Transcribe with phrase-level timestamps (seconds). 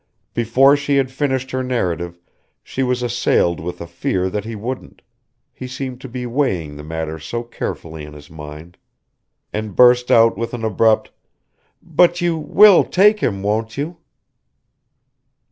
[0.33, 2.19] Before she had finished her narrative
[2.63, 5.03] she was assailed with a fear that he wouldn't
[5.53, 8.77] he seemed to be weighing the matter so carefully in his mind
[9.53, 11.11] and burst out with an abrupt:
[11.83, 13.97] "But you will take him, won't you?"